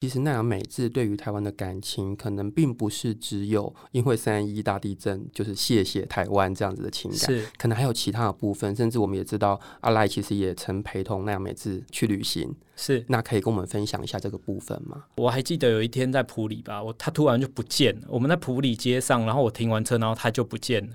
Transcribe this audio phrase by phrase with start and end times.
[0.00, 15.04] 其实奈良美智对于台湾的感情，可能并不是只有因为三一大地震就是谢谢台湾这样子的情感，是可能还有其他的部分，甚至我们也知道阿赖其实也曾陪同奈良美智去旅行，是那可以跟我们分享一下这个部分吗？
[15.16, 20.94] 我还记得有一天在普里吧，我他突然就不见了，我们在普里街上，然后我停完车，然后他就不见了，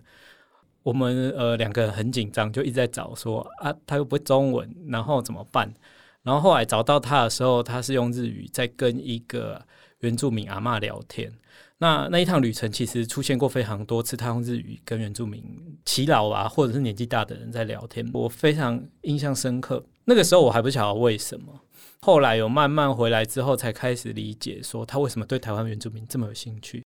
[0.82, 5.72] 我们呃两个人很紧张，就一直在找说啊，他又不会中文，然后怎么办？
[6.26, 9.64] 然后后来找到他的时候，他是用日语在跟一个
[10.00, 11.32] 原住民阿嬷聊天。
[11.78, 15.44] 那那一趟旅程其实出现过非常多次，他用日语跟原住民
[15.86, 19.86] 耆老啊，或者是年纪大的人在聊天，我非常印象深刻。
[20.06, 21.62] 那个时候我还不晓得为什么，
[22.02, 26.84] 后来有慢慢回来之后，才开始理解说他为什么对台湾原住民这么有兴趣。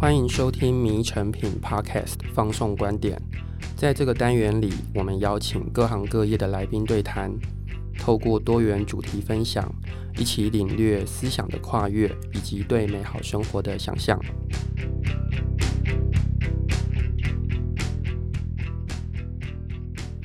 [0.00, 3.20] 欢迎收听《迷成品 Podcast》放送观点。
[3.76, 7.30] 在这个单元里，我们邀请各行各业的来宾对谈，
[7.98, 9.70] 透过多元主题分享，
[10.16, 14.18] 一起领略思想的跨越以及对美好生活的想象。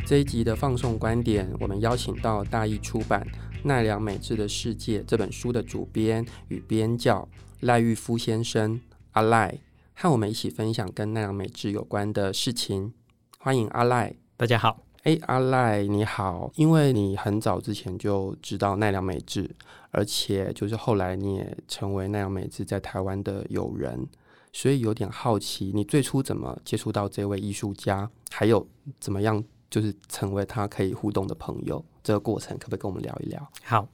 [0.06, 3.28] 这一集的放送观点，我们邀请到大义出版
[3.67, 7.28] 《奈良美智的世界》这本书的主编与编教
[7.60, 8.80] 赖玉夫先生。
[9.16, 9.58] 阿赖
[9.94, 12.91] 和我们一起分享跟奈良美智有关的事情，
[13.39, 14.13] 欢迎阿赖。
[14.35, 19.49] 大家好，哎，阿赖你好，因为你很早之前就知道奈良美智，
[19.91, 24.05] 而且就是后来你也成为奈良美智在台湾的友人，
[24.52, 28.67] 所以有点好奇，你最初怎么接触到这位艺术家，还有
[28.99, 33.49] 怎么样就是成为他可以互动的朋友，这个过程可不可以跟我们聊一聊？
[33.63, 33.88] 好，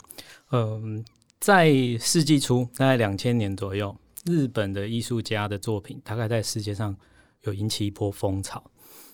[0.50, 1.06] 嗯，
[1.40, 3.96] 在世纪初，大概两千年左右。
[4.26, 6.96] 日本的艺术家的作品大概在世界上
[7.42, 8.64] 有引起一波风潮。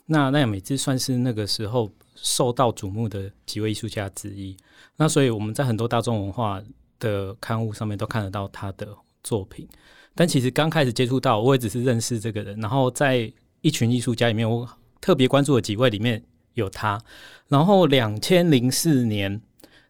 [0.05, 4.55] 那奈美智算是那个时候受到瞩目的几位艺术家之一。
[4.95, 6.61] 那所以我们在很多大众文化
[6.99, 8.87] 的刊物上面都看得到他的
[9.23, 9.67] 作品。
[10.15, 12.59] 但其实刚开始接触到，我也只是认识这个人。
[12.59, 13.31] 然后在
[13.61, 14.67] 一群艺术家里面，我
[14.99, 16.23] 特别关注的几位里面
[16.53, 16.99] 有他。
[17.47, 19.41] 然后两千零四年，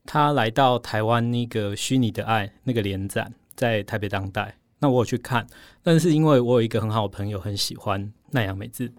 [0.05, 4.57] 他来到台湾那个虚拟的爱那个联展，在台北当代。
[4.79, 5.45] 那我有去看，
[5.81, 8.91] 但是因为我有一个很好的朋友很喜欢奈良美智，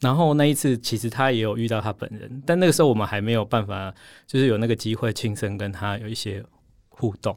[0.00, 3.92] 然后那一次其实他也有遇到他本人，但那个时候我们还没有办法，
[4.26, 6.44] 就是有那个机会亲身跟他有一些
[6.88, 7.36] 互动，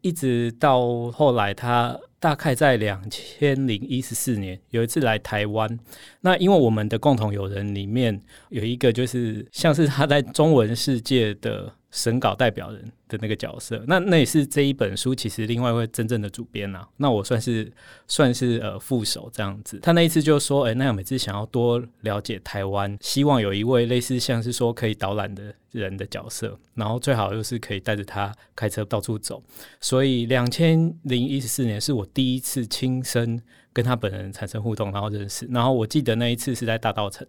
[0.00, 5.78] 一直到后来他大概在两千零一十四年有一次来台湾，
[6.22, 11.74] 那因为我们的共同友人里面有一个就是像是他在中文世界的。
[11.90, 16.86] 审稿代表人的那个角色，那那也是这一本书其实另外一位真正的主编啊。
[16.98, 17.70] 那我算是
[18.06, 19.78] 算是呃副手这样子。
[19.80, 29.42] 他那一次就说，哎、欸，奈良美智想要多了解台湾，希望有一位类似像是说可以导览的人的角色，然后最好又是可以带着他开车到处走。
[29.80, 35.44] 所以两千零一十四年是我第一次亲身跟他本人产生互动，然后认识。
[35.50, 37.26] 然后我记得那一次是在大稻城。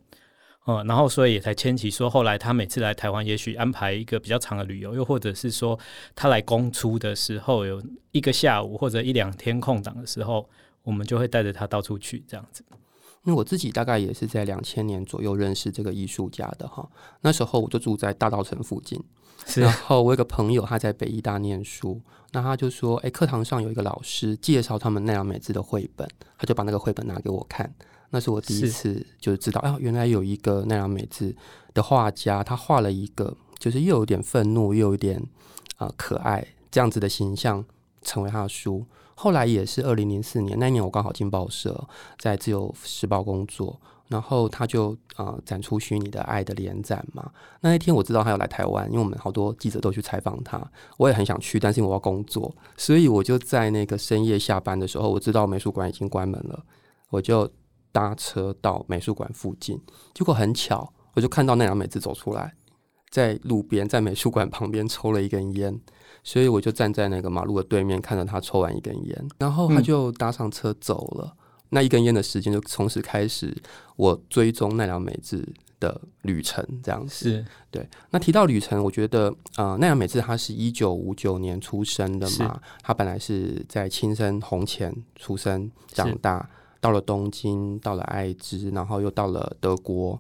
[0.67, 5.77] 嗯，然后所以也才牵起说，后来他每次来台湾，也许安排一个比较长的旅游，又或者是说
[6.15, 10.47] 他来公出的时候，有一个下午或者一两天空档的时候，
[10.83, 12.63] 我们就会带着他到处去这样子。
[13.23, 16.87] 因为我自己大概也是在两千年左右认识这个艺术家的哈，
[17.21, 18.99] 那时候我就住在大道城附近，
[19.45, 22.01] 是然后我有个朋友他在北艺大念书，
[22.31, 26.07] 那他就说，哎，课堂上有一个老师介绍他们奈良美智的绘本，
[26.37, 27.71] 他就把那个绘本拿给我看。
[28.13, 31.33] 那是我第一次就知道，哎，原来有一个奈良美智
[31.73, 35.17] 的画家，他画了一个就是又有点愤怒又有点
[35.77, 37.63] 啊、呃、可爱这样子的形象，
[38.01, 38.85] 成为他的书。
[39.15, 41.87] 后来也是二零零四年那一年，我刚好进报社，
[42.19, 43.79] 在自由时报工作，
[44.09, 47.31] 然后他就啊、呃、展出虚拟的爱的联展嘛。
[47.61, 50.61] 那一天我知道他要来台湾，因为我们好多记者都去采访他，
[50.97, 56.61] 我也很想去，但是我要工作，所以我就在那个深夜下班的时候，我知道美术馆已经关门了，
[57.09, 57.49] 我就。
[57.91, 59.79] 搭车到美术馆附近，
[60.13, 62.53] 结果很巧，我就看到奈良美智走出来，
[63.09, 65.77] 在路边，在美术馆旁边抽了一根烟，
[66.23, 71.35] 所以我就站在那个马路的对面，看着他抽完一根烟，然后他就搭上车走了。
[71.35, 71.37] 嗯、
[71.69, 73.55] 那一根烟的时间就从此开始，
[73.97, 75.45] 我追踪奈良美智
[75.79, 77.85] 的旅程，这样子是对。
[78.11, 86.49] 那提到旅程，我觉得啊、呃，奈良美智他是一九五九年出生的嘛，他本来是在青森红前出生长大。
[86.81, 90.19] 到了东京，到了爱知，然后又到了德国，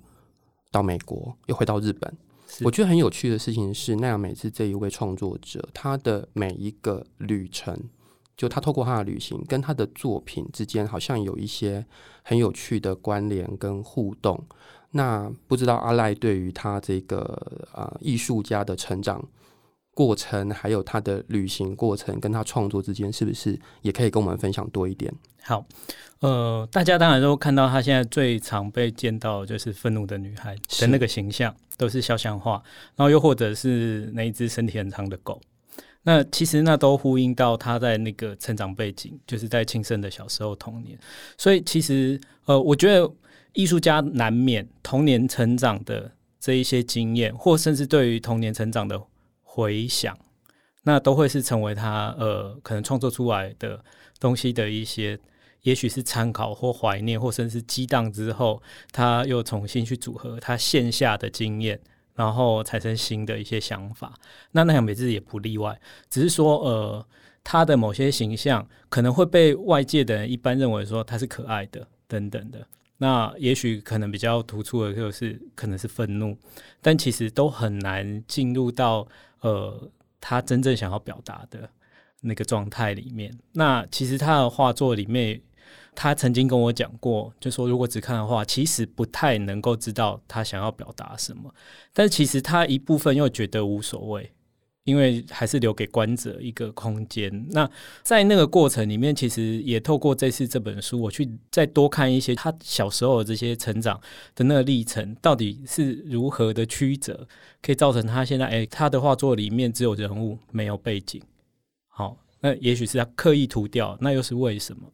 [0.71, 2.15] 到美国，又回到日本。
[2.63, 7.77] 我觉得很有趣的事情是，奈良美智这一位创作者，他的每一个旅程，
[8.37, 11.85] 就他透过他的旅行，跟他的作品之间，好像有一些
[12.23, 14.41] 很有趣的关联跟互动。
[14.91, 17.23] 那不知道阿赖对于他这个
[17.73, 19.25] 呃艺术家的成长
[20.01, 25.13] 过程，还有他的旅行过程，跟他创作之间，是不是也可以跟我们分享多一点？
[25.43, 25.63] 好，
[26.21, 32.53] 呃，大家当然都看到他现在最常被见到的就是愤怒的女孩的那个形象，都是肖像画，
[32.95, 35.39] 然后又或者是那一只身体很长的狗。
[36.03, 40.97] 那其实那都呼应到他在那个成长背景，就是在轻生的小时候童年。
[41.37, 43.07] 所以其实呃，我觉得
[43.53, 48.99] 艺术家难免童年成长的这一些经验，或甚至对于童年成长的
[49.53, 50.17] 回想，
[50.83, 53.83] 那都会是成为他呃可能创作出来的
[54.17, 55.19] 东西的一些，
[55.63, 58.63] 也许是参考或怀念，或甚至是激荡之后，
[58.93, 61.79] 他又重新去组合他线下的经验。
[62.13, 64.13] 然后产生新的一些想法，
[64.51, 65.79] 那那样美智也不例外。
[66.09, 67.05] 只是说，呃，
[67.41, 72.67] 他的某些形象可能会被外界的人一般认为说他是可爱的等等的。
[72.97, 76.37] 那也许可能比较突出的就是可能是愤怒，
[76.81, 79.07] 但其实都很难进入到
[79.41, 79.89] 呃
[80.19, 81.69] 他真正想要表达的
[82.21, 83.37] 那个状态里面。
[83.51, 85.41] 那其实他的画作里面。
[85.93, 91.53] 他曾经跟我讲过，就说如果只看的话，其实不太能够知道他想要表达什么。
[91.91, 94.31] 但其实他一部分又觉得无所谓，
[94.83, 97.47] 因为还是留给观者一个空间。
[97.51, 97.69] 那
[98.01, 104.01] 在那个过程里面，其实也透过这次这本书，我去再多看一些他小时候的这些成长
[104.33, 107.27] 的那个历程，到底是如何的曲折，
[107.61, 111.21] 可以造成他现在诶，他的画作里面只有人物没有背景。
[111.87, 114.91] 好，那也许是他刻意涂掉，那又是为什么？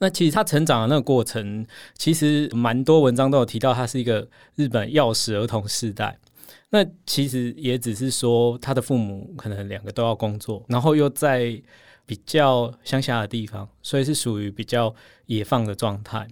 [0.00, 1.66] 那其实他成长的那个过程，
[1.96, 6.18] 其实蛮多文章都有提到，他是一个日本钥匙儿童世代。
[6.70, 11.60] 那其实也只是说，他的父母可能两个都要工作，然后又在
[12.06, 14.94] 比较乡下的地方，所以是属于比较
[15.26, 16.28] 野放的状态。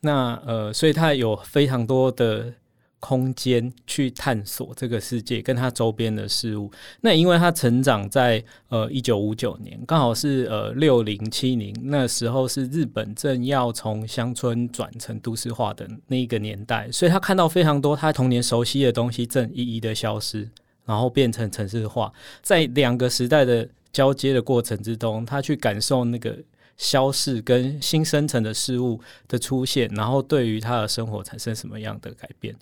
[0.00, 2.54] 那呃，所以他有非常多的。
[3.02, 6.70] 空间去探索这个世界跟他周边的事物。
[7.00, 20.48] 那因为他成长在呃一九五九年，刚好是呃六零七零那时候是日本正要从乡村转成都市化的那一个年代，所以他看到非常多他童年熟悉的东西正一一的消失，
[20.84, 22.12] 然后变成城市化。
[22.40, 26.38] 在两个时代的交接的过程之中，他去感受那个
[26.82, 32.52] 消逝跟新生成的事物的出现，然后对于他的生活产生什么样的改变。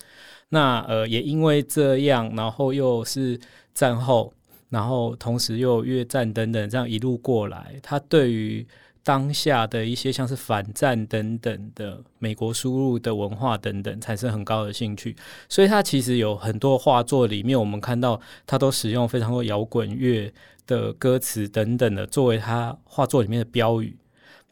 [0.49, 3.39] 那呃，也因为这样，然后又是
[3.73, 4.31] 战后，
[4.69, 8.67] 然后同时又越战等等，这样一路过来，他对于
[9.03, 15.15] 当下的一些像是反战等等的美国输入的文化等等，产生很高的兴趣。
[15.49, 20.31] 所以他其实有很多画作里面，我们看到他都使用非常多摇滚乐
[20.67, 23.97] 的歌词等等的，作为他画作里面的标语。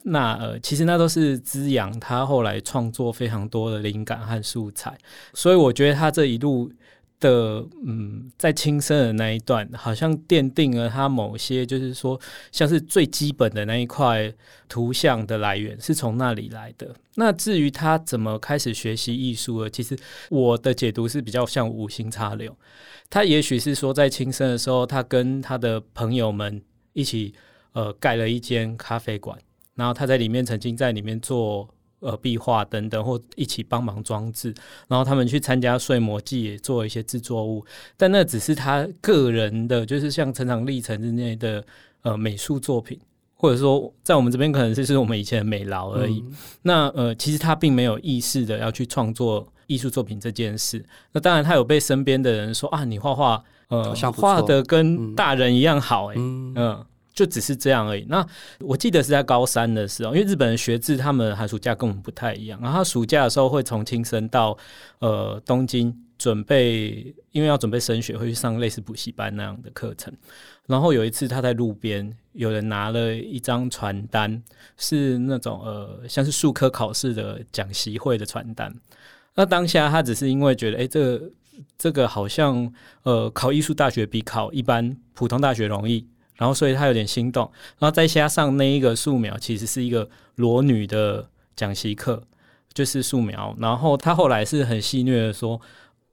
[0.04, 4.98] 那呃，其实那都是滋养他后来创作非常多的灵感和素材，
[5.34, 6.72] 所以我觉得他这一路
[7.19, 12.18] 的嗯，在轻生的那一段，好像奠定了他某些就是说，
[12.50, 14.34] 像是最基本的那一块
[14.69, 16.96] 图像的来源是从那里来的。
[17.16, 20.00] 那至于他怎么开始学习艺术了，其实
[20.30, 22.56] 我的解读是比较像无心插柳。
[23.10, 26.62] 他也许是说，在轻生的时候，他跟他的朋友们
[26.94, 27.34] 一起
[27.74, 29.38] 呃盖了一间咖啡馆。
[29.80, 31.66] 然后他在里面曾经在里面做
[32.02, 34.54] 呃壁画等等，或一起帮忙装置。
[34.90, 37.66] 然后他们去参加睡魔祭，也做一些制作物。
[37.96, 41.63] 但那只是他个人的，就是像成长历程之内的
[42.01, 43.00] 呃美术作品，
[43.34, 46.20] 或者说在我们这边可能就是我们以前的美劳而已。
[46.27, 50.86] 嗯、那呃，其实他并没有意识的要去创作艺术作品这件事。
[51.13, 56.53] 那当然，他有被身边的人说啊，你画画呃画的跟大人一样好哎、欸，嗯。
[56.56, 56.86] 嗯
[57.20, 58.06] 就只是这样而已。
[58.08, 58.26] 那
[58.62, 62.58] 我记得是在高三的时候，因为日本人学制，他们寒暑假跟我们不太一样。
[62.62, 64.58] 然后他暑假的时候会从青森到
[65.00, 70.14] 呃东京准备，因为要准备升学，会去上类似补习班那样的课程。
[70.66, 74.42] 然后有一次他在路边，有人拿了一张传单，
[74.78, 78.74] 是那种呃像是术科考试的讲习会的传单。
[79.36, 81.32] 那当下他只是因为觉得，哎，这个
[81.78, 82.72] 这个好像
[83.04, 86.08] 呃考艺术大学比考一般普通大学容易。
[86.39, 92.24] 然后，所以他有点心动，然后再加上那一个素描，其实是一个裸女的讲习课，
[92.74, 93.53] 就是素描。
[93.60, 95.60] 然后他后来是很戏谑的说：“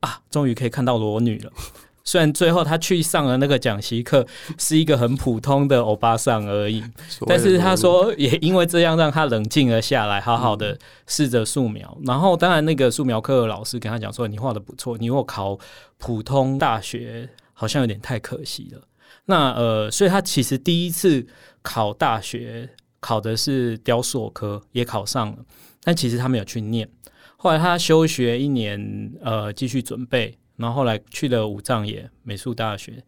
[0.00, 1.52] 啊，终于可以看到裸女了。
[2.02, 4.26] ”虽然最后他去上了那个讲习课，
[4.58, 6.82] 是一个很普通的欧巴桑而已，
[7.26, 11.96] 但是他说也因为这样让他冷静了下来，好好的试着素描。
[12.04, 15.56] 然后当然那个素描课的老师跟他讲说：“你画的不错，你如果考
[15.98, 18.80] 普通大学好像有点太可惜了。”
[19.26, 21.26] 那呃，所以他其实第一次
[21.62, 25.38] 考大学考的是雕塑科，也考上了，
[25.82, 26.88] 但其实他没有去念。
[27.36, 33.04] 后来他休学一年，呃，继续准备，然后后来去了武藏野美术大学。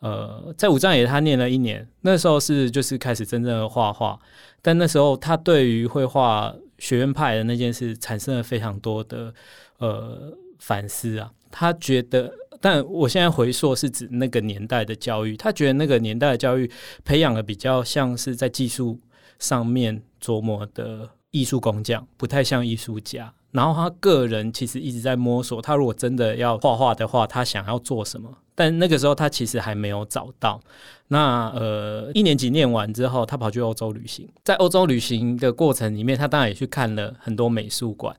[0.00, 4.18] 呃，在武藏野他念了一年，那时候是就是开始真正的画画，
[4.60, 9.32] 但那时候他对于绘画学院派的那件事产生了非常多的
[9.78, 11.30] 呃反思啊。
[11.52, 12.32] 他觉得，
[12.62, 16.70] 但我现在回溯是指那个年代的教育，他觉得那个年代的教育
[17.04, 19.00] 培养的比较像是在技术
[19.40, 23.34] 上面琢磨的艺术工匠，不太像艺术家。
[23.50, 28.38] 然后他个人其实一直在摸索，他如果真的要画画的话，他想要做什么？
[28.54, 30.58] 但那个时候他其实还没有找到。
[31.08, 38.16] 那呃，一年级念完之后，他跑去欧洲旅行，在欧洲旅行的过程里面，他当然也去看了很多美术馆。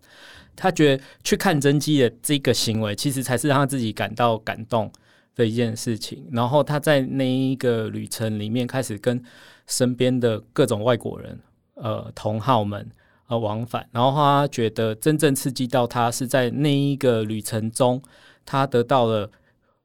[0.56, 4.92] 他觉得去看真迹的这个行为，其实才是让他自己感到感动
[5.36, 6.26] 的一件事情。
[6.32, 9.24] 然后他在那一个旅程里面，开始跟
[9.68, 11.40] 身边的各种外国人，
[11.76, 12.90] 呃，同好们。
[13.28, 18.00] 呃，往返，然后他觉得真正刺激到他是在那一个旅程中，
[18.46, 19.32] 他得到了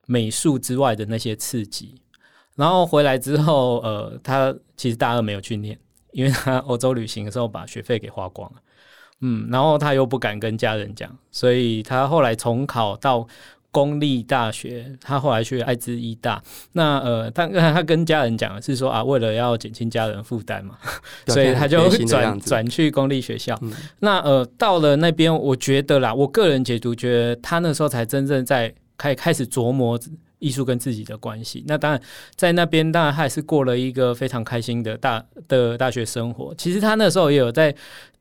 [0.07, 1.95] 美术之外的那些刺激。
[2.57, 5.79] 然后回来之后，呃，他其实大二没有去念，
[6.11, 8.61] 因为他欧洲旅行的时候把学费给花光了。
[9.21, 13.27] 嗯，然后他又不敢跟家人讲，所以他后来重考到。
[13.71, 16.43] 公立大学，他后来去爱知医大。
[16.73, 20.79] 那呃，他他跟家人讲的是说啊，为了要减轻家人负担嘛，
[21.27, 23.57] 所以他就转转去公立学校。
[23.61, 23.71] 嗯、
[24.01, 30.01] 那呃，到了那边，我觉得啦，我个人解读觉得他那时候才真正在开开始琢磨
[30.39, 31.63] 艺术跟自己的关系。
[31.69, 32.01] 那当然，
[32.37, 36.55] 在那边当然他也是过了一个非常开心的大的大学生活。
[36.57, 37.73] 其实他那时候也有在。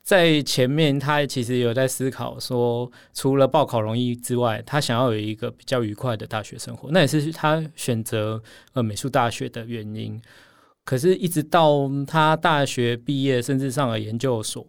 [0.07, 10.17] 在前面，他其实有在思考说，除了报考容易之外，他想要有一个比较愉快的大学生活，那也是他选择呃美术大学的原因。
[10.85, 14.65] 可是，一直到他大学毕业，甚至上了研究所，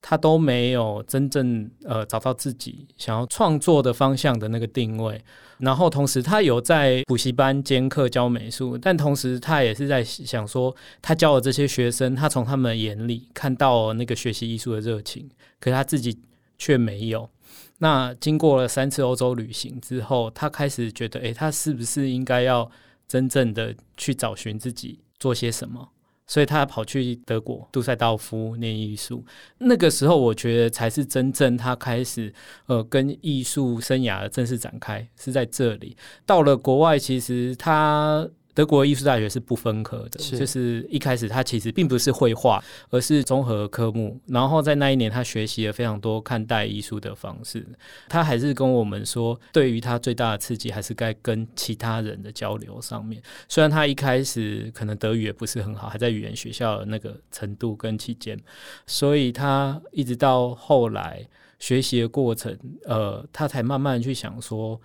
[0.00, 5.22] 他都没有真正呃找到自己想要创作的方向的那个定位。
[5.62, 16.18] 然后同时，他有在补习班兼课教美术，但同时他也是在想说，他教的这些学生，他从他们眼里看到那个学习艺术的热情，可是他自己
[16.58, 17.30] 却没有。
[17.78, 22.68] 那经过了三次欧洲旅行之后，他开始觉得，诶，他是不是应该要
[23.06, 25.88] 真正的去找寻自己做些什么？
[26.26, 29.24] 所以他跑去德国杜塞道夫念艺术，
[29.58, 32.32] 那个时候我觉得才是真正他开始
[32.66, 35.96] 呃跟艺术生涯正式展开，是在这里。
[36.24, 38.28] 到了国外，其实他。
[38.54, 44.20] 德国艺术大学是不分科的，是就是一开始他其实并不是绘画，而是综合科目。
[44.26, 47.66] 然后在那一年，他学习了非常多看待艺术的方式。
[48.08, 53.22] 他还是跟我们说，对于他最大的刺激还是该跟其他人的交流上面。
[53.48, 58.38] 虽然他一开始可能德语也不是很好，还在语言学校的那个程度跟期间，
[58.86, 61.26] 所以他一直到后来
[61.58, 62.54] 学习的过程，
[62.84, 64.78] 呃，他才慢慢去想说，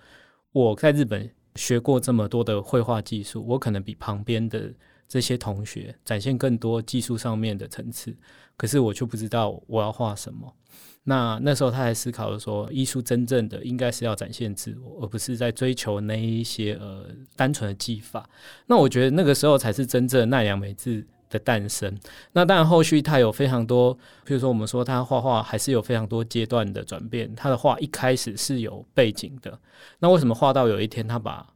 [0.52, 1.30] 我在日本。
[1.58, 4.72] 学过这么多的绘画技术，我可能比旁边的
[5.08, 8.16] 这些同学展现更多技术上面的层次，
[8.56, 10.54] 可是我却不知道我要画什么。
[11.04, 18.28] 那那时候他还思考说，艺术真正的应该是要展现自我，而不是在追求那一些呃单纯的技法。
[18.66, 21.94] 那我觉得那个时候才是真正奈良美智的诞生，
[22.32, 23.92] 那当然后续他有非常多，
[24.24, 27.34] 比如说我们说他画画还是有非常多阶段的转变。
[27.34, 29.58] 他的画一开始是有背景的，
[29.98, 31.46] 那为什么画到有一天他把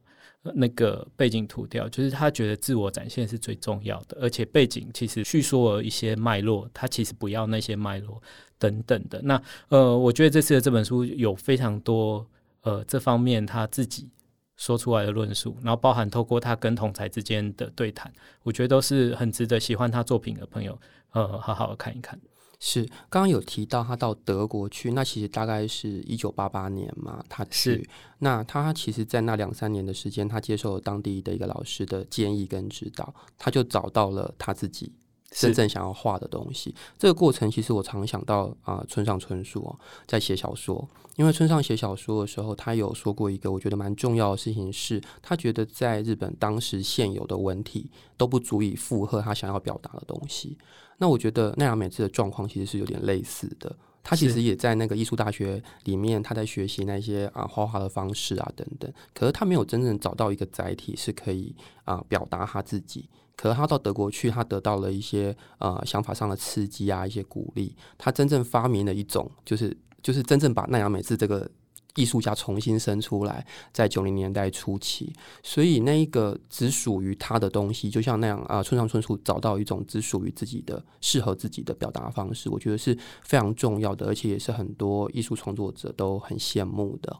[0.42, 1.88] 那个背景涂掉？
[1.88, 8.20] 就是他觉得自我展现是最重要的，而且背景其实叙说了一些脉络，他其实不要那些脉络
[8.58, 9.20] 等等的。
[9.22, 12.26] 那呃，我觉得这次的这本书有非常多
[12.62, 14.08] 呃这方面他自己。
[14.56, 20.78] 说出来的论述，然后包含透过他跟同才之间的对谈，我觉得都是很值得喜欢他作品的朋友，
[21.12, 22.18] 呃，好好的看一看。
[22.64, 27.72] 是，刚刚有提到他到德国去，那其实大概是一九八八年嘛，他去。
[27.72, 34.94] 是那他其实，在那两三年的时间，他接受了当地的一个老师的建议跟指导，他就找到了他自己。
[35.32, 40.86] 真正想要画的东西，这个过程其实我常想到啊、呃，村上春树哦，在写小说。
[41.16, 50.56] 因为村上写小说的时候，他有说过一个我觉得蛮重要的事情是，是他觉得在日本当时现有的文体都不足以负荷他想要表达的东西。
[50.96, 63.06] 那我觉得奈良美智的状况其实是有点类似的，他其实也在那个艺术大学里面，他在学习那些啊画画的方式啊等等，可是他没有真正找到一个载体是可以啊表达他自己。
[63.36, 67.74] 可是他到德国去，他得到了一些呃想法上的刺激啊，一些鼓励。
[67.98, 71.50] 他真正发明了一种，就是就是真正把奈良美智这个
[71.94, 75.12] 艺术家重新生出来，在九零年代初期，
[75.42, 87.14] 所以那一个只属于他的东西，就像那样啊，村上春树找到一种只属于自己的、适合自己的表达方式，我觉得是非常重要的，而且也是很多艺术创作者都很羡慕的。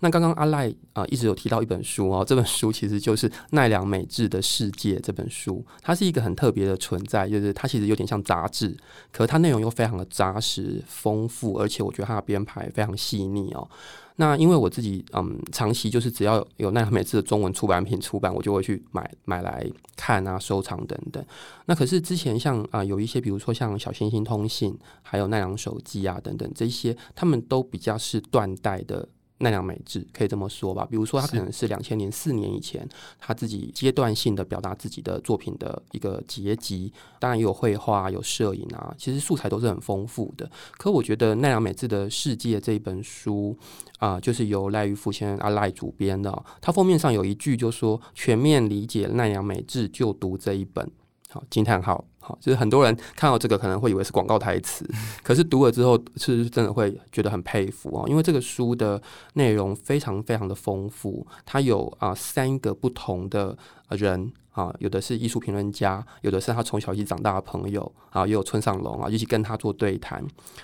[0.00, 8.76] 那刚刚阿赖啊一直有提到一本书哦，这本书其实就是奈良美智的世界这本书，它是一个很特别的存在，就是它其实有点像杂志，
[9.12, 13.68] 可是它内容又非常的扎实丰富，而且我觉得它的编排非常细腻哦。
[14.16, 19.66] 那因为我自己嗯，长期就是只要有奈良美智的中文出版品出版，我就会去买买来
[19.96, 21.24] 看啊、收藏等等。
[21.66, 29.08] 那可是之前像啊、有一些，比如说像小星星通信，还有奈良手机啊等等这些，他们都比较是断代的。
[29.40, 40.50] 奈良美智可以这么说吧，比如说他可能是两千年四年以前他自己阶段性的表达自己的作品的一个结集，当然也有绘画、有摄影啊，其实素材都是很丰富的。
[40.78, 43.56] 可我觉得奈良美智的世界这一本书
[43.98, 46.30] 啊、呃，就是由赖玉富先生阿赖主编的，
[46.60, 50.90] 他封面上有一句就说：“全面理解奈良美智，就读这一本。”
[51.32, 52.04] 好，惊叹号！
[52.18, 54.84] 好，就是很多人看到这个可能会以为是广告台词，
[55.22, 59.00] 可是读了之后是真的会觉得很佩服哦，因为这个书的
[59.34, 63.56] 内容非常非常的丰富，它有啊三个不同的
[63.90, 70.22] 人啊，有的是艺术评论家，有的是他从小一起长大的朋友啊，也有村上龙啊一起跟他做对谈，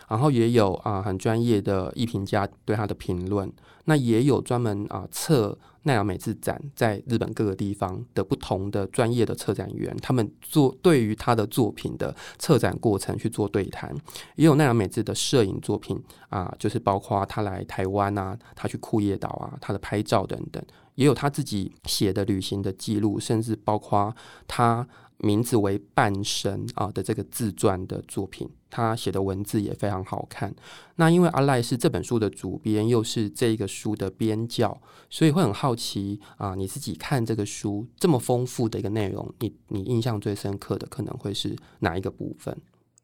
[0.08, 3.50] 然后也有啊很专业的艺评家对他的评论，
[3.84, 5.56] 那也有专门啊测。
[5.86, 13.94] 奈良美智展在日本各个地方的不同的专业的策展员，他们做对于他的作品的策展过程去做对谈，
[14.34, 15.96] 也有奈良美智的摄影作品
[16.28, 20.60] 啊，就是包括他来台湾啊，他去库页岛啊，他的拍照等等，
[20.96, 24.14] 也有他自己写的旅行的记录，甚至包括
[24.46, 24.86] 他。
[25.18, 30.54] 名字为半生啊的这个自传的作品，他写的文字也非常好看。
[30.96, 42.56] 那因为阿赖是这本书的主编，又是这个书的编教，所以会很好奇啊，你自己看这个书这么丰富的一个内容，你你印象最深刻的可能会是哪一个部分？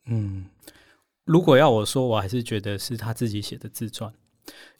[0.06, 0.46] 嗯，
[1.24, 4.12] 如果要我说，我还是觉得是他自己写的自传。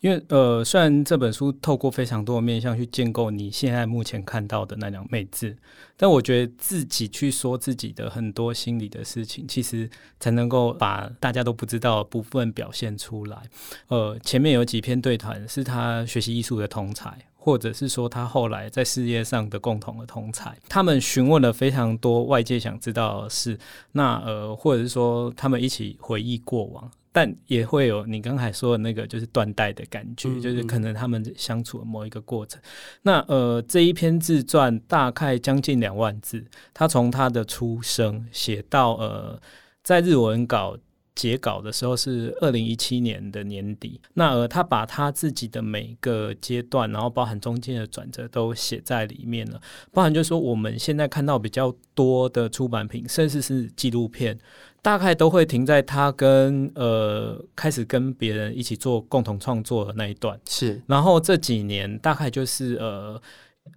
[0.01, 5.57] 因为呃，虽然这本书透过非常多的面向去建构你现在目前看到的那两妹字，
[5.97, 13.39] 但我觉得自己去说自己的很多心里的事情，其实才能够把大家都不知道的部分表现出来。
[13.87, 23.57] 呃，前面有几篇对谈是他学习艺术的同才，或者是说他后来在事业上的共同的同才，他们询问了非常多外界想知道的事，
[23.93, 26.91] 那呃，或者是说他们一起回忆过往。
[27.15, 32.59] 但也会有你刚才说的那个，就是断代的感觉，嗯嗯，就是可能他们相处的某一个过程。
[33.03, 39.39] 那呃，这一篇自传大概将近两万字，他从他的出生写到呃，
[39.85, 40.79] 在日文稿
[41.15, 44.01] 截稿的时候是二零一七年的年底。
[44.15, 49.61] 那呃，他把他自己的每个阶段，然后包含中间的转折都写在里面了，
[49.93, 54.39] 包含就是说我们现在看到比较多的出版品，甚至是纪录片。
[54.83, 60.83] 大概都会停在他跟呃开始跟别人一起做共同创作的那一段，是。
[60.89, 63.23] 然后这几年大概就是呃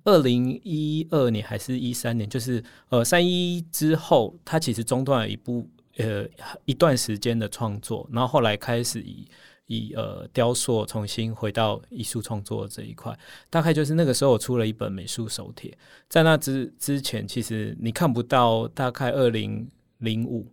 [0.04, 6.26] 二零一二年还是一三年，就是呃三一之后，他其实中断了一部呃
[6.66, 9.28] 一段时间的创作，然后后来开始以
[9.68, 13.16] 以呃雕塑重新回到艺术创作这一块，
[13.52, 15.78] 大概就是那个时候我出了一本美术手帖，
[16.10, 20.52] 在那之之前，其实你看不到大概二零零五。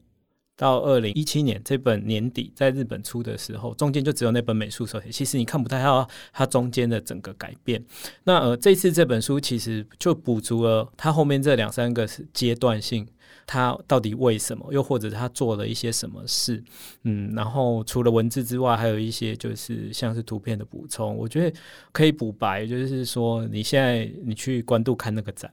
[0.63, 7.85] 到二零一七年这本年底在日本出的时候，中间就只有那本美术手写，其实你看不太到它中间的整个改变。
[8.23, 13.05] 那呃，这次这本书其实就补足了它后面这两三个阶段性，
[13.45, 16.63] 它到底为什么，又或者他做了一些什么事，
[17.03, 21.59] 嗯，然后除了文字之外，还有一些就是像是图片的补充，我觉得
[21.91, 25.53] 可以补白，就是说你现在你去关渡看那个展，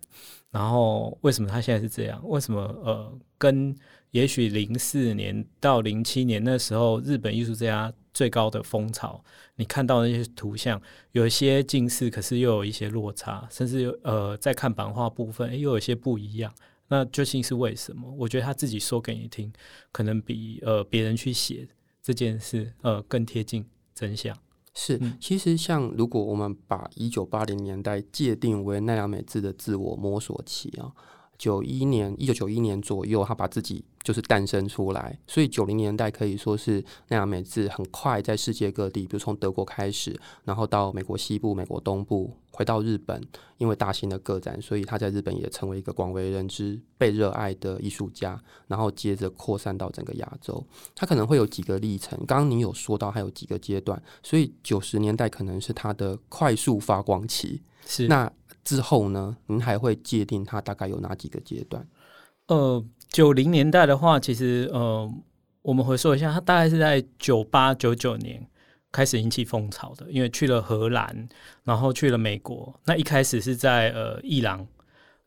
[0.52, 2.22] 然后为什么他现在是这样？
[2.26, 3.76] 为什么呃跟
[4.12, 9.24] 也许零四年到零七年那时候，日本艺术家最高的风潮，
[9.56, 16.52] 你看到那些图像，有一些近似，可是又有一些落差，甚至呃，在看版画部分，又有一些不一样。
[16.88, 18.12] 那究竟是为什么？
[18.18, 19.54] 我觉得他自己说给你听，
[19.92, 21.68] 可能比呃别人去写
[22.02, 24.36] 这件事呃更贴近真相。
[24.74, 30.92] 是，嗯、其实像如果我们把一九八零年代界定为奈良美智的自我摸索期啊。
[31.40, 35.18] 九一年，一九九一年左右，他把自己就是诞生出来。
[35.26, 43.26] 所以九零年代可以说是奈良美智很快在世界各地，比如从德国开始，然后到美国西部、美国东部，回到日本，
[43.58, 48.38] 因为大型的个展，所以他在日本也成为一个广为人知、被热爱的艺术家。
[48.68, 50.62] 然后接着扩散到整个亚洲，
[50.94, 52.20] 他可能会有几个历程。
[52.28, 57.62] 刚刚你有说到，还有几个阶段，所以九十年代可能是他的快速发光期。
[57.86, 58.30] 是那。
[58.64, 59.38] 之后呢？
[59.48, 61.88] 您还会界定它大概有哪几个阶段？
[62.48, 65.12] 呃，九零年代的话，其实呃，
[65.62, 68.48] 我们回溯一下，它大概是在九八九九年
[68.92, 71.30] 开始引起风潮的，因为去了荷兰，
[71.64, 72.80] 然后去了美国。
[72.86, 74.68] 那一开始是在呃伊朗，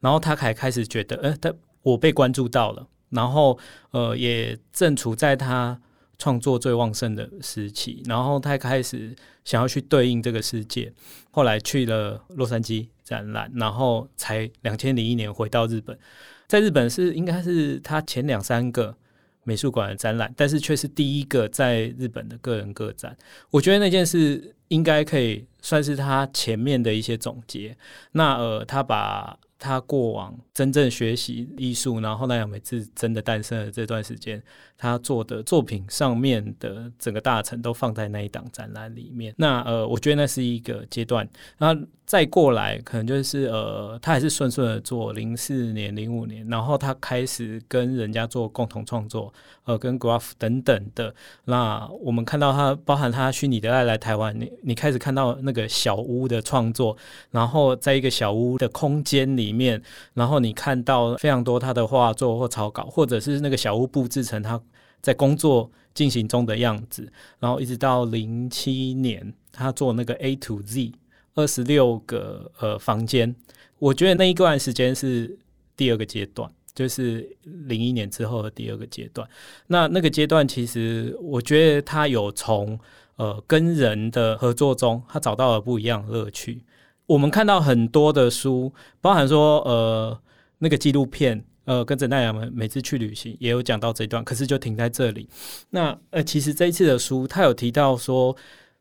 [0.01, 3.59] 然后他还开始觉得，呃，他我被关注到了，然后
[3.90, 5.81] 呃，也正处在他。
[6.22, 9.12] 创作最旺盛的时期，然后他开始
[9.44, 10.92] 想要去对应这个世界，
[11.32, 15.98] 后来去了洛杉矶展览，然后才两千零一年回到日本，
[16.46, 18.96] 在日本是应该是他前两三个
[19.42, 23.16] 美术馆的展览，但是却是第一个在日本的个人个展。
[23.50, 27.76] 我觉得那件事应该可以算是他前面的一些总结。
[28.12, 29.37] 那呃，他把。
[29.64, 34.42] 他过往真正学习艺术，然后奈良美智真的诞生的这段时间，
[34.83, 39.33] 他做的作品上面的整个大成都放在那一档展览里面。
[39.38, 41.29] 那呃，我觉得那是一个阶段。
[41.59, 41.73] 那
[42.05, 49.33] 再过来，可能就是呃，他还是顺顺的做零四年、零五年，然后他开始跟人家做共同创作，
[49.64, 51.14] 呃，跟 Graph 等等的。
[51.45, 56.97] 那我们看到他，包含他虚拟的爱来台湾，你你开始看到那个小屋的创作，
[57.31, 59.53] 然后在一个小屋的空间里。
[59.53, 59.83] 面，
[60.14, 64.59] 然后你看到非常多他的画作或草稿，或者是那个小屋布置成他
[65.02, 70.92] 在工作进行中的样子，然后一直到零七年，他做那个 A to Z
[71.34, 73.34] 二十六个呃房间，
[73.78, 75.38] 我觉得那一段时间是
[75.76, 79.28] 第二个阶段，就是零一年之后的第二个阶段。
[79.66, 82.78] 那那个阶段其实我觉得他有从
[83.16, 86.62] 呃跟人的合作中，他找到了不一样的乐趣。
[87.06, 90.18] 我们看到很多的书，包含说呃
[90.58, 95.29] 那个纪录片，呃跟着奈良美智去旅行，也有讲到这段，可是就停在这里。
[95.70, 98.37] 那呃其实这一次的书，他有提到说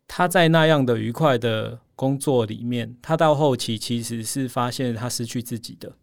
[0.07, 5.93] 他在那样的愉快的工作里面，他到后期其实是发现他失去自己的。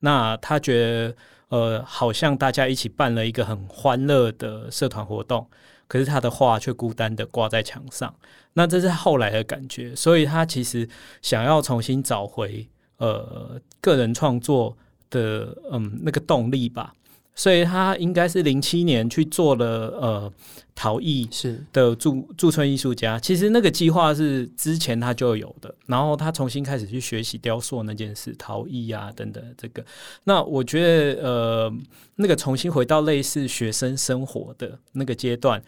[0.00, 1.16] 那他觉得
[1.48, 5.46] 呃好像大家一起办了一个很欢乐的社团活动。
[5.88, 8.14] 可是他的画却孤单的挂在墙上，
[8.52, 10.88] 那这是后来的感觉，所以他其实
[11.20, 12.64] 想要重新找回
[12.98, 14.78] 呃个人创作
[15.10, 16.94] 的嗯那个动力吧。
[17.32, 19.66] 所以他应该是零七年去做了
[19.98, 20.32] 呃
[20.74, 29.82] 陶艺是的驻驻村艺术家，其实那个计划是之前他就有的，然后他重新开始去学习雕塑那件事，陶艺啊等等这个。
[30.24, 31.72] 那我觉得呃
[32.16, 35.62] 那个重新回到类似学生生活的那个阶段，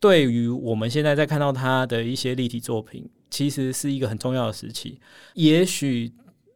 [0.00, 4.98] 对于我们现在在看到他的一些立体作品，其实是一个很重要的时期。
[5.34, 6.10] 也许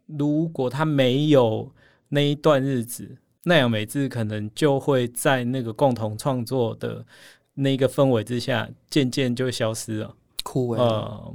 [0.06, 1.70] 如果他没有
[2.12, 3.18] 那一段日子。
[3.44, 7.04] 奈良美智可能就会在那个共同创作的
[7.54, 10.78] 那个氛围之下，渐渐就消失了，枯萎。
[10.78, 11.34] 呃，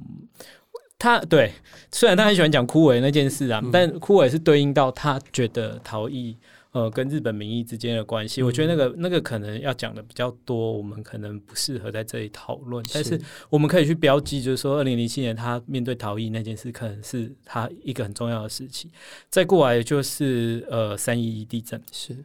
[0.98, 1.52] 他对，
[1.92, 6.38] 虽然他很喜欢讲枯萎那件事啊，嗯、但枯萎是对应到他觉得陶艺。
[6.72, 12.84] 呃，跟日本民意之间的关系，嗯、我觉得那个那个可能要讲的比较多，我们可能不适合在这里讨论。
[12.86, 18.92] 是，但是我们可以去标记，就是说，二零零七年他面对逃逸那件事，可能是他一个很重要的事情。
[19.30, 22.16] 再过来就是呃，三一一地震，是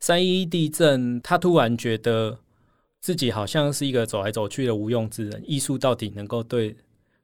[0.00, 2.38] 三一一地震，他突然觉得
[3.00, 6.76] 自己好像是一个走来走去的无用之人，艺术到底能够对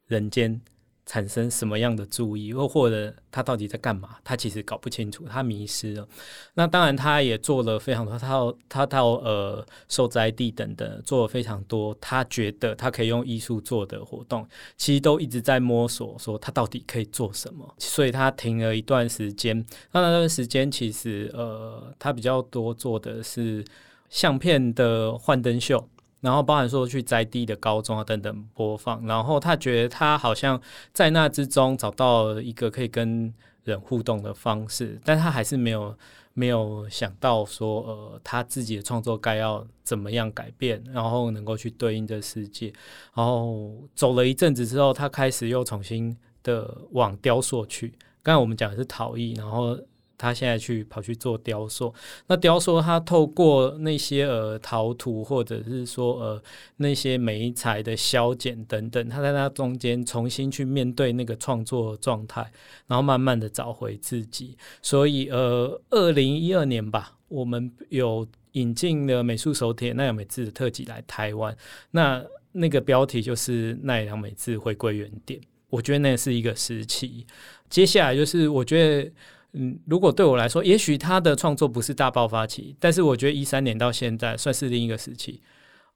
[0.06, 0.60] 人间
[1.04, 4.16] 产生什么样的注意，又或者他到底在干嘛？
[4.22, 6.08] 他其实搞不清楚，他迷失了。
[6.54, 11.96] 那当然，他也做了非常多，他到他到呃受灾地等等，做了非常多。
[12.00, 17.74] 他觉得他可以用艺术做的活动，其实都一直在摸索，说他到底可以做什么。
[17.78, 19.56] 所以他停了一段时间。
[19.90, 23.64] 那那段时间其实呃，他比较多做的是
[24.08, 25.88] 相片的幻灯秀。
[26.22, 30.58] 然后包含说去在地的高中啊等等播放，然后他觉得他好像
[30.94, 35.94] 在那之中找到一个可以跟人互动的方式，但他还是没有
[36.32, 42.72] 没有想到说呃他自己的创作该要怎么样改变，然后能够去对应这世界。
[43.14, 47.92] 然后走了一阵子之后，他开始又重新的往雕塑去。
[48.22, 49.76] 刚才我们讲的是陶艺，然后。
[50.22, 51.92] 他现在去跑去做雕塑。
[52.28, 56.42] 那雕塑他透过那些呃陶土，或者是说呃
[56.76, 62.40] 那些媒材的削减等等，他在那中间重新去面对那个创作状态，
[62.86, 64.56] 然后慢慢的找回自己。
[64.80, 71.56] 所以呃，二零一二年吧，我们有引进了美术手帖奈良美智的特辑来台湾。
[71.90, 75.40] 那那个标题就是奈良美智回归原点。
[75.70, 77.26] 我觉得那是一个时期。
[77.70, 79.10] 接下来就是，我觉得，
[79.54, 85.42] 嗯，如果对我来说，也许他的创作不是大爆发期，但是我觉得一三年到现在算是另一个时期。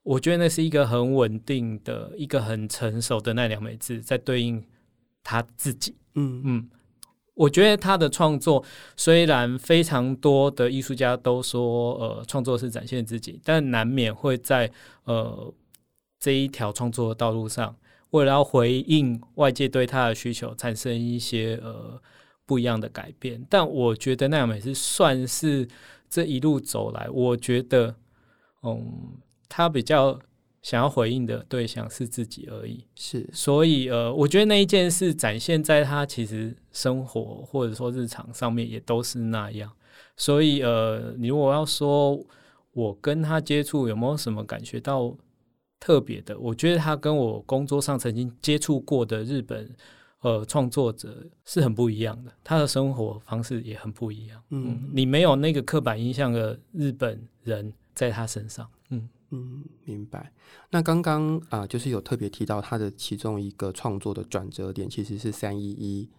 [0.03, 4.64] 我觉得那是一个很稳定的一个很成熟的奈良美智，在对应
[5.25, 5.97] 他自己。
[6.14, 6.71] 嗯嗯，
[7.35, 8.64] 我觉得他的创作
[8.97, 14.71] 虽然非常多的艺术家都说，呃，创作是展现自己，但难免会在
[15.05, 15.53] 呃
[16.21, 17.75] 这一条创作的道路上。
[18.11, 22.01] 为了要回应外界对他的需求，产生一些呃
[22.46, 25.68] 不一样的改变，但我觉得那样也是算是
[26.09, 27.94] 这一路走来，我觉得，
[28.62, 30.18] 嗯，他比较
[30.62, 32.85] 想要回应的对象是自己而已。
[32.94, 39.70] 是，所以呃，我觉得那一件事展现在他其实生活或者说日常上面也都是那样。
[40.16, 42.18] 所以呃，你如果要说
[42.72, 45.14] 我跟他接触有没有什么感觉到？
[45.78, 49.70] 特别的，我觉得他跟我工作上曾经接触过的日本
[50.26, 54.42] 呃创作者是很不一样的，他的生活方式也很不一样。
[54.50, 58.68] 嗯，嗯，你没有那个刻板印象的日本人在他身上。
[58.90, 60.32] 嗯嗯，明白。
[60.70, 66.10] 那刚刚啊，就是有特别提到他的其中一个创作的转折点，其实是三一一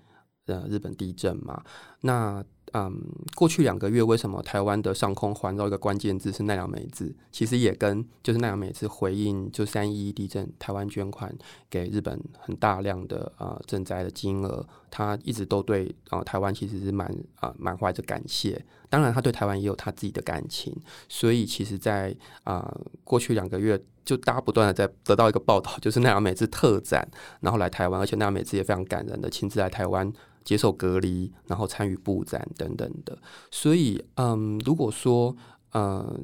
[0.46, 1.62] 呃日本地震嘛。
[2.00, 2.42] 那
[2.74, 3.02] 嗯，
[3.34, 7.16] 过去两个月为什么台湾的上空环绕一个关键字是奈良美智？
[7.32, 11.34] 其实也跟就是奈良美智回应就三一地震，台湾捐款
[11.70, 18.64] 给日本很大量的呃赈灾的金额，他一直都对啊、台湾其实是蛮啊满怀着感谢。
[18.90, 20.76] 当然，他对台湾也有他自己的感情。
[21.08, 27.08] 所以，其实在，啊过去两个月，就大家不断的在得到一个报道，就是奈良美智特展，
[27.42, 30.12] 然后来台湾，而且奈良美智也非常感人的亲自来台湾。
[30.48, 33.20] 接受隔离，然后参与布展等等的，
[33.52, 35.36] 所以，嗯，如果说，
[35.74, 36.24] 嗯，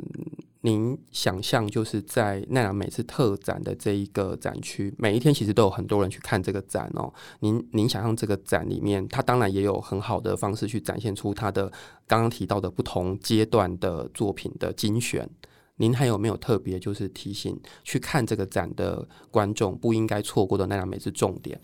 [0.62, 7.14] 您想象就是在奈良美智特展的这一个展区，每一天其实都有很多人去看这个展哦。
[7.42, 11.70] 您，您想象这个展里面，它当然也有很好的方式去展现出它的
[12.08, 15.30] 刚刚提到的不同阶段的作品的精选。
[15.76, 21.60] 您还有没有特别就是提醒去看这个展的观众不应该错过的奈良美智重点？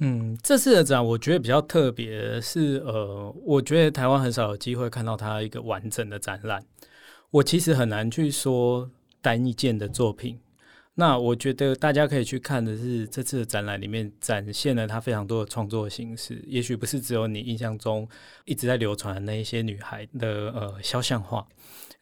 [0.00, 6.64] 嗯，这次的展我觉得比较特别，是呃，我觉得台湾很少有机会看到它一个完整的展览。
[7.30, 8.90] 我其实很难去说
[9.22, 10.40] 单一件的作品。
[10.96, 18.08] 那我觉得大家可以去看的是这次的展览里面展现了他非常多的创作形式，也许不是只有你印象中
[18.44, 21.46] 一直在流传的那一些女孩的呃肖像画。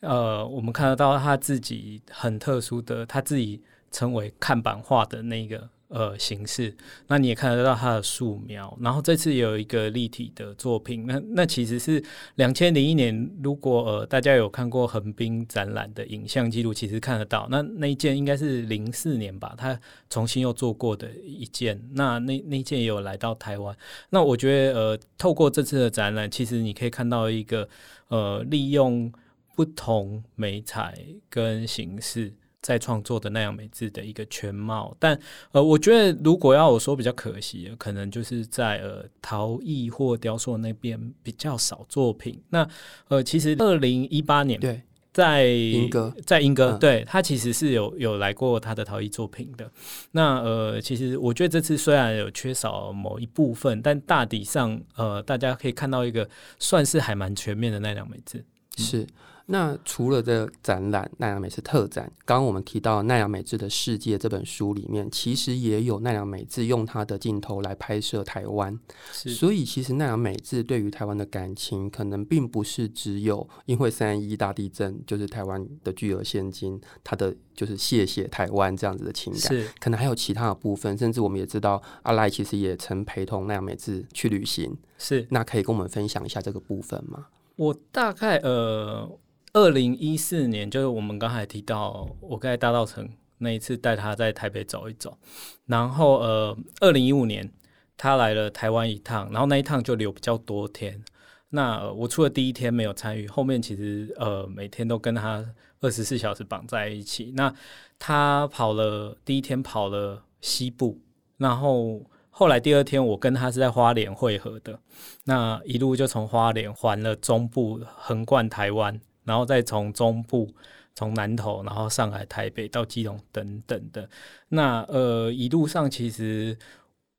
[0.01, 5.69] 呃，我们看得到他自己很特殊的，他自己称为看板画的那个。
[5.95, 6.75] 呃，形式，
[7.07, 12.03] 那你也看得到他的素描，然后这次也有一个立体的作品，那那其实是
[12.37, 19.79] 两千零一年，如果呃大家有看过横滨展览的影像记录，其实看得到，那那一件应该是零四年吧，他
[20.09, 23.77] 重新又做过的一件，那那那件也有来到台湾，
[24.09, 27.69] 那我觉得呃，透过这次的展览，其实你可以看到一个
[28.09, 29.13] 呃，利用
[29.55, 32.33] 不同媒材跟形式。
[32.63, 35.19] 在创作的那样美智的一个全貌，但
[35.51, 42.41] 呃，我觉得如果要我说比较可惜的，可能就是在呃陶艺或雕塑那边比较少作品。
[42.51, 42.67] 那
[43.09, 44.81] 呃，其实二零一八年对，
[45.13, 49.69] 在英哥，在莺歌，对，他其实是有有来过他的陶艺作品的。
[50.13, 56.29] 那呃，其实我觉得这次虽然有缺少某一部分，但大体上呃，大家可以看到一个
[56.61, 58.45] 算是还蛮全面的奈良美智，嗯、
[58.79, 59.07] 是。
[59.47, 68.79] 那除了这展览奈良美智特展，刚刚我们提到《奈良美智的世界》这本书里面，其实也有奈良美智用他的镜头来拍摄台湾。
[69.13, 80.97] 所以其实奈良美智对于台湾的感情，可能并不是只有因为三一大地震就是台湾的巨额现金，他的就是谢谢台湾这样子的情感，可能还有其他的部分。
[80.97, 84.77] 甚至我们也知道阿赖其实也曾陪同奈良美智去旅行。
[84.99, 87.27] 是，那可以跟我们分享一下这个部分吗？
[87.57, 89.19] 我大概呃。
[89.55, 95.19] 二零一四年，就是我们刚才提到，我在大稻城那一次带他在台北走一走，
[95.67, 97.53] 然后呃，二零一五年
[97.99, 101.05] 他来了台湾一趟，然后那一趟就留比较多天。
[101.51, 105.45] 那、我除了第一天没有参与，后面其实呃每天都跟他
[105.83, 107.35] 二十四小时绑在一起。
[107.37, 107.55] 那
[107.99, 110.99] 他跑了第一天跑了西部，
[111.37, 114.81] 然后后来第二天我跟他是在花莲会合的，
[115.25, 120.53] 那一路就从花莲环了中部，横贯台湾，然后再从中部
[120.95, 124.09] 从南投，然后上海、台北到基隆等等的。
[124.49, 126.57] 那呃一路上其实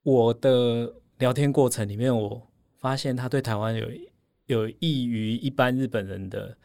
[0.04, 2.42] 我的聊天过程里面，我
[2.78, 3.88] 发现他对台湾有
[4.48, 6.58] 有异于一般日本人的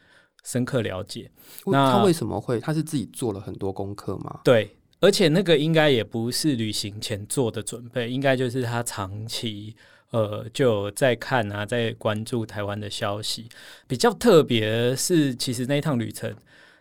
[0.44, 1.30] 深刻了解。
[1.66, 2.60] 那他为什么会？
[2.60, 4.40] 他是自己做了很多功课吗？
[4.44, 4.74] 对。
[5.00, 9.76] 而且那个应该也不是旅行前做的准备，应该就是他长期
[10.10, 13.48] 呃就在看啊，在关注台湾的消息。
[13.86, 16.34] 比较特别是，其实那一趟旅程，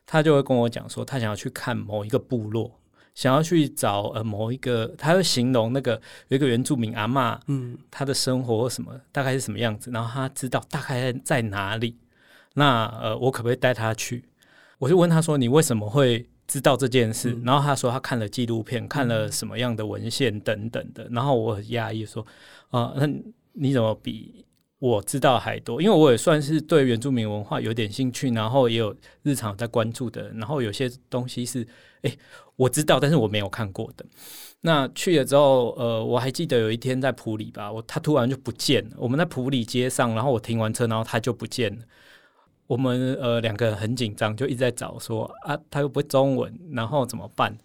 [0.06, 2.80] 他就会跟我讲说，他想要去看某一个部落，
[3.14, 11.98] 想要去找呃某一个，他会形容那个有一个原住民阿嬷，嗯，他的生活什么大概是什么样子，然后他知道大概在哪里。
[12.54, 14.24] 那呃，我可不可以带他去？
[14.80, 22.26] 我就问他说：“你为什么会？”知道这件事，然后他说他看了纪录片，看了什么样的文献等等的，然后我很压抑说，
[22.70, 23.06] 啊，那
[23.54, 24.46] 你怎么比
[24.80, 25.82] 我知道还多？
[25.82, 31.68] 因为我也算是对原住民文化有点兴趣，然后也有日常在关注的，然后有些东西是，
[32.04, 32.18] 哎，
[32.56, 34.06] 我知道，但是我没有看过的。
[34.62, 41.84] 那去了之后，呃，我还记得有一天在普里吧，我他突然就不见了，我们在普里街上，然后我停完车，然后他就不见了。
[42.68, 47.58] 我们呃两个人很紧张，就一直在找说啊，他又不会中文，然后怎么办？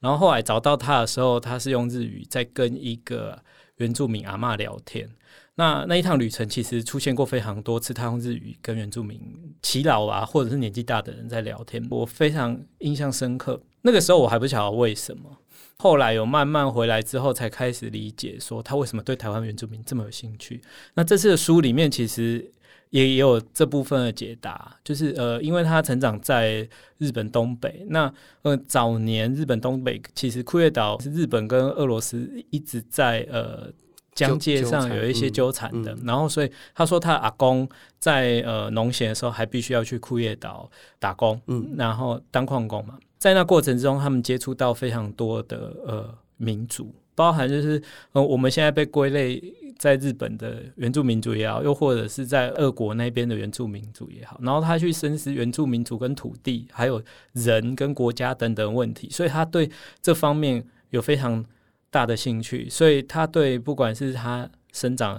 [0.00, 3.42] 然后后来找到他的时候，他是用日语在跟一个
[3.76, 5.08] 原住民阿嬷聊天。
[5.54, 9.20] 那 那一趟旅程其实出现过非常多次，他用日语跟原住民
[9.62, 13.60] 耆老啊，或者是年纪大的人在聊天，我非常印象深刻。
[13.82, 15.38] 那个时候我还不晓得为什么，
[15.78, 20.62] 后来有慢慢回来之后，才开始理解说他为什么对台湾原住民这么有兴趣。
[20.94, 22.52] 那这次的书里面其实。
[22.90, 33.72] 也也有这部分的解答，就是呃，因为他成长在日本东北，那呃早年日本东北其实库页岛是日本跟俄罗斯一直在呃
[34.12, 35.98] 疆界上有一些纠缠的，嗯。
[36.00, 47.80] 嗯、然后所以他说他阿公在呃农闲的时候还必须要去库页岛打工，嗯，然后当矿工嘛，在那过程中，他们接触到非常多的呃民族，包含就是
[48.12, 49.40] 呃我们现在被归类。
[49.80, 59.70] 在日本的原住民族也好，又或者是在俄国那边的原住民族也好，然后他去深思原住民族跟土地，还有人跟国家等等问题，所以他对
[60.02, 61.42] 这方面有非常
[61.88, 62.68] 大的兴趣。
[62.68, 65.18] 所以他对不管是他生长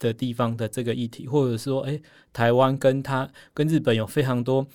[0.00, 4.66] 的地方的这个议题，或者说，诶，台湾跟他跟日本有非常多。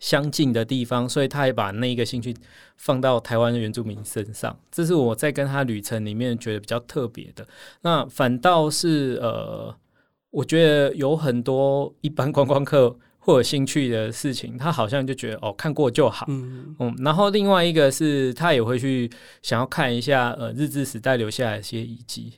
[0.00, 2.34] 相近的地方，所以他也把那一个兴趣
[2.76, 7.46] 放到台湾的原住民身上，这是我在跟他旅程里面觉得比较特别的。
[7.82, 9.74] 那反倒是呃，
[10.30, 19.10] 我觉得有很多一般观光客会有兴趣的事情，他好像就觉得哦，看过就好，嗯，嗯，然后另外一个是他也会去
[19.42, 22.34] 想要看一下呃日治时代留下来的一些遗迹。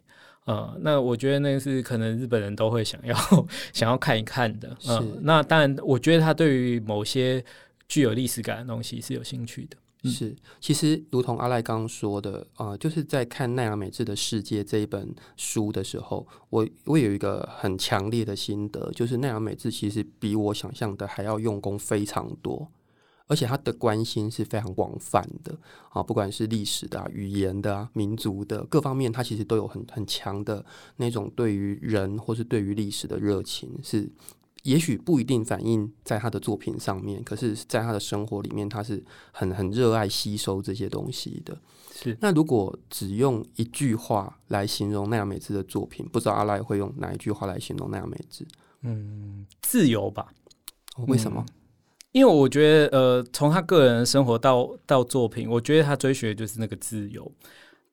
[0.48, 3.14] 呃，那我觉得那个是可能日本人都会想要
[3.74, 4.74] 想要看一看的。
[4.80, 7.44] 是那当然，我觉得他对于某些
[7.86, 9.76] 具有历史感的东西是有兴趣的。
[10.04, 22.66] 嗯、是，其实如同阿赖刚刚说的，呃，就是在看奈良美智的世界这一本书的时候，我我有一个很强烈的心得，就是奈良美智其实比我想象的还要用功非常多。
[23.28, 25.56] 而且他的关心是非常广泛的
[25.90, 30.64] 啊，不管是历史的、啊、语言的、啊、民族的各方面，他其实都有很很强的
[30.96, 34.10] 那种对于人或是对于历史的热情，是
[34.62, 41.56] 也许不一定反映在他的作品上面，可是在他的生活里面，他是很很热爱吸收这些东西的。
[41.94, 48.46] 是，那如果只用一句话来形容奈良美智的作品，不知道阿赖会用哪一句话来形容奈良美智？
[48.82, 50.32] 嗯，自由吧？
[50.96, 51.44] 哦，为什么？
[51.46, 51.54] 嗯
[52.18, 57.30] 因为我觉得，呃，从他个人的生活到到作品，我觉得他追寻的就是那个自由。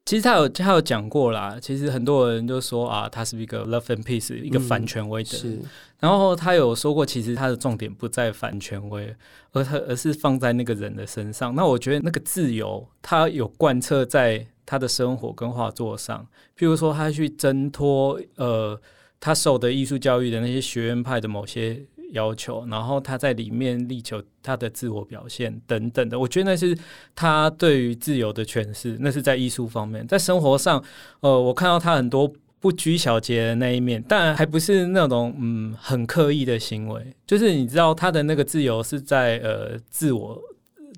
[0.03, 5.53] 其实他有他有讲过啦，其实很多人就说啊，他是一个 love and peace，一个反权威的人。
[5.53, 5.69] 嗯、是。
[5.99, 9.15] 然后他有说过，其实他的重点不在反权威，
[9.51, 11.53] 而他而是放在那个人的身上。
[11.53, 16.27] 那我觉得那个自由，他有贯彻在他的生活跟画作上。
[16.57, 18.79] 譬如说，他去挣脱呃，
[19.19, 21.85] 他受的艺术教育的那些学院派的某些。
[22.11, 26.77] 要求，然后他在里面力求他的自我表现等等的，我觉得那是
[27.13, 28.97] 他对于自由的诠释。
[28.99, 30.83] 那是在艺术方面，在生活上，
[31.19, 37.15] 呃，我看到他很多不拘小节的那一面，但还不是那种嗯很刻意的行为。
[37.27, 40.41] 就是你知道他的那个自由是在呃自我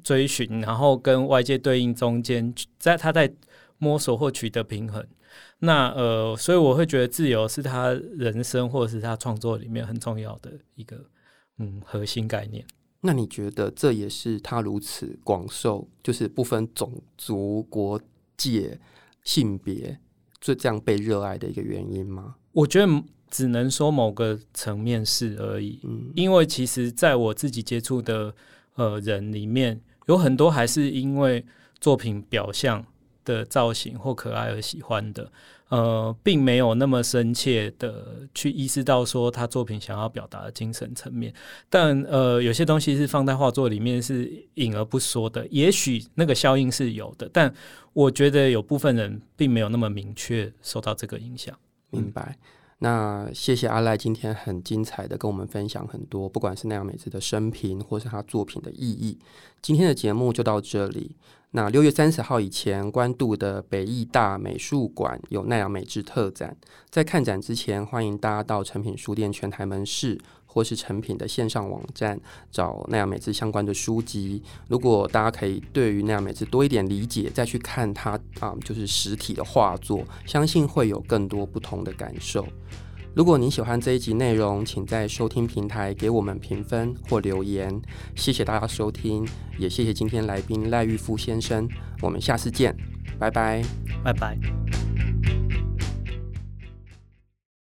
[0.03, 3.31] 追寻，然后跟外界对应中间，在他在
[3.77, 5.05] 摸索或取得平衡。
[5.59, 11.03] 那呃，所以我会觉得自由是他人生或者是他创作里面很重要的一个
[11.57, 12.65] 嗯核心概念。
[13.01, 17.99] 那你觉得这也是他如此广受，就是不分种族、国
[18.35, 18.79] 界、
[19.23, 19.99] 性别
[20.39, 22.35] 就这样被热爱的一个原因吗？
[22.51, 25.79] 我觉得只能说某个层面是而已。
[25.83, 28.33] 嗯，因为其实在我自己接触的
[28.75, 31.45] 呃人里面，有很多还是因为
[31.79, 32.85] 作品表象
[33.27, 35.31] 的造型或可爱而喜欢的。
[35.69, 41.33] 呃，并没有那么深切的去意识到说他作品想要表达的精神层面，
[41.69, 47.53] 但呃，有些东西是放在画作里面是隐而不说的，也许那个效应是有的，但
[47.91, 51.53] 我觉得有部分人并没有那么明确受到这个影响。
[51.89, 52.37] 明白。
[52.79, 59.17] 那谢谢阿赖今天很精彩的跟我们分享很多，不管是奈良美智的生平，或是他作品的意义。
[59.61, 61.17] 今天的节目就到这里。
[61.51, 66.55] 那六月三十号以前关渡的北艺大美术馆有奈良美智特展，
[66.89, 72.19] 在看展之前，欢迎大家到诚品书店全台门市或是诚品的线上网站
[72.51, 74.43] 找奈良美智相关的书籍。
[74.67, 82.45] 如果大家可以对于奈良美智多一点理解，再去看他啊、就是实体的画作，相信会有更多不同的感受。
[83.17, 87.81] 如果您喜欢这一集内容，请在收听平台给我们评分或留言。
[88.13, 91.67] 谢谢大家收听，也谢谢今天来宾赖玉夫先生。
[91.99, 92.77] 我们下次见，
[93.17, 93.63] 拜拜，
[94.03, 94.37] 拜拜。